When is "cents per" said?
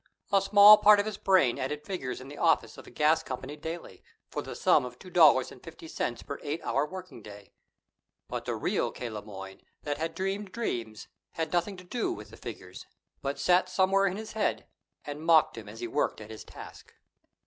5.87-6.39